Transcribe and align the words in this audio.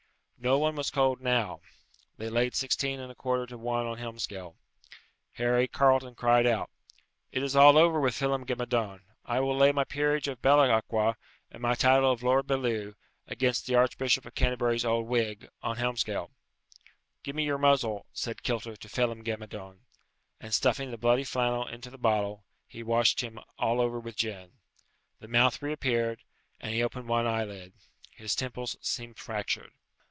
No 0.43 0.57
one 0.57 0.73
was 0.75 0.89
cold 0.89 1.21
now. 1.21 1.59
They 2.17 2.27
laid 2.31 2.55
sixteen 2.55 2.99
and 2.99 3.11
a 3.11 3.15
quarter 3.15 3.45
to 3.45 3.59
one 3.59 3.85
on 3.85 3.99
Helmsgail. 3.99 4.55
Harry 5.33 5.67
Carleton 5.67 6.15
cried 6.15 6.47
out, 6.47 6.71
"It 7.31 7.43
is 7.43 7.55
all 7.55 7.77
over 7.77 7.99
with 7.99 8.15
Phelem 8.15 8.43
ghe 8.47 8.55
Madone. 8.57 9.01
I 9.23 9.39
will 9.39 9.55
lay 9.55 9.71
my 9.71 9.83
peerage 9.83 10.27
of 10.27 10.41
Bella 10.41 10.67
aqua, 10.71 11.15
and 11.51 11.61
my 11.61 11.75
title 11.75 12.11
of 12.11 12.23
Lord 12.23 12.47
Bellew, 12.47 12.95
against 13.27 13.67
the 13.67 13.75
Archbishop 13.75 14.25
of 14.25 14.33
Canterbury's 14.33 14.83
old 14.83 15.05
wig, 15.05 15.47
on 15.61 15.77
Helmsgail." 15.77 16.31
"Give 17.21 17.35
me 17.35 17.43
your 17.45 17.59
muzzle," 17.59 18.07
said 18.11 18.41
Kilter 18.41 18.75
to 18.75 18.89
Phelem 18.89 19.23
ghe 19.23 19.35
Madone. 19.37 19.81
And 20.39 20.55
stuffing 20.55 20.89
the 20.89 20.97
bloody 20.97 21.23
flannel 21.23 21.67
into 21.67 21.91
the 21.91 21.99
bottle, 21.99 22.45
he 22.67 22.81
washed 22.81 23.21
him 23.21 23.37
all 23.59 23.79
over 23.79 23.99
with 23.99 24.15
gin. 24.17 24.53
The 25.19 25.27
mouth 25.27 25.61
reappeared, 25.61 26.23
and 26.59 26.73
he 26.73 26.81
opened 26.81 27.07
one 27.09 27.27
eyelid. 27.27 27.73
His 28.09 28.33
temples 28.35 28.75
seemed 28.81 29.19
fractured. 29.19 29.69